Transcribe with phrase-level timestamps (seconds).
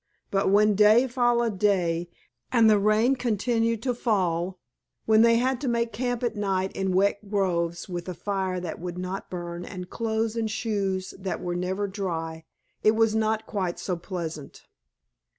[0.31, 2.09] But when day followed day
[2.51, 4.57] and the rain continued to fall,
[5.05, 8.79] when they had to make camp at night in wet groves with a fire that
[8.79, 12.45] would not burn and clothes and shoes that were never dry,
[12.81, 14.65] it was not quite so pleasant.